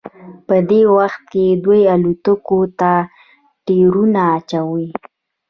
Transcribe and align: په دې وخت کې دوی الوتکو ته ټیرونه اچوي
په 0.47 0.55
دې 0.69 0.81
وخت 0.97 1.21
کې 1.31 1.45
دوی 1.63 1.81
الوتکو 1.93 2.59
ته 2.79 2.91
ټیرونه 3.65 4.21
اچوي 4.37 4.89